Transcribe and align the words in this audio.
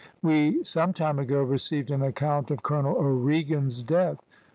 We 0.23 0.63
some 0.63 0.93
time 0.93 1.19
ago 1.19 1.43
received 1.43 1.91
an 1.91 2.01
account 2.01 2.49
of 2.49 2.63
Colonel 2.63 2.97
O'Regan's 2.97 3.83
death. 3.83 4.17